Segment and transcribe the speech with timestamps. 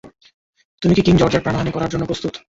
[0.81, 2.33] তুমি কি কিং জর্জের প্রাণহানি করার জন্য প্রস্তুত?